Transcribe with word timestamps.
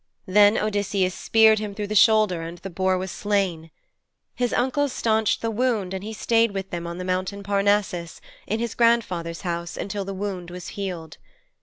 Then 0.25 0.57
Odysseus 0.57 1.13
speared 1.13 1.59
him 1.59 1.75
through 1.75 1.85
the 1.85 1.93
shoulder 1.93 2.41
and 2.41 2.57
the 2.57 2.71
boar 2.71 2.97
was 2.97 3.11
slain. 3.11 3.69
His 4.33 4.51
uncles 4.51 4.91
staunched 4.91 5.41
the 5.43 5.51
wound 5.51 5.93
and 5.93 6.03
he 6.03 6.11
stayed 6.11 6.53
with 6.53 6.71
them 6.71 6.87
on 6.87 6.97
the 6.97 7.05
mountain 7.05 7.43
Parnassus, 7.43 8.19
in 8.47 8.59
his 8.59 8.73
grandfather's 8.73 9.41
house, 9.41 9.77
until 9.77 10.03
the 10.03 10.15
wound 10.15 10.49
was 10.49 10.69
healed. 10.69 11.17